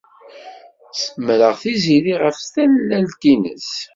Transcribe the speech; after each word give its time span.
Snemmreɣ 1.01 1.53
Tiziri 1.61 2.13
ɣef 2.23 2.37
tallalt-nnes. 2.53 3.69